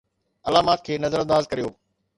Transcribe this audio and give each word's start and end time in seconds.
علامات 0.47 0.81
کي 0.87 0.97
نظر 1.05 1.19
انداز 1.27 1.43
ڪريو 1.53 1.69